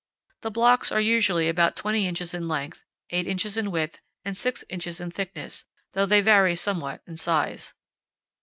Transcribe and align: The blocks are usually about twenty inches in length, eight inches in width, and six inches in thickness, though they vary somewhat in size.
The 0.41 0.49
blocks 0.49 0.91
are 0.91 0.99
usually 0.99 1.47
about 1.47 1.75
twenty 1.75 2.07
inches 2.07 2.33
in 2.33 2.47
length, 2.47 2.81
eight 3.11 3.27
inches 3.27 3.55
in 3.55 3.69
width, 3.69 3.99
and 4.25 4.35
six 4.35 4.63
inches 4.67 4.99
in 4.99 5.11
thickness, 5.11 5.65
though 5.93 6.07
they 6.07 6.21
vary 6.21 6.55
somewhat 6.55 7.03
in 7.05 7.17
size. 7.17 7.75